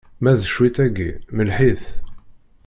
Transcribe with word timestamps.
Ma 0.21 0.31
d 0.39 0.41
cwiṭ-agi, 0.53 1.11
melleḥ-it! 1.35 1.83